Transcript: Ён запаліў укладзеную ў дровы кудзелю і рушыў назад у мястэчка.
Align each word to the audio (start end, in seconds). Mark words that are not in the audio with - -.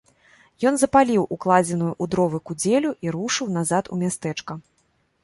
Ён 0.69 0.75
запаліў 0.83 1.27
укладзеную 1.35 1.89
ў 1.89 2.11
дровы 2.15 2.37
кудзелю 2.51 2.91
і 3.07 3.13
рушыў 3.17 3.53
назад 3.59 3.93
у 3.97 3.99
мястэчка. 4.01 4.53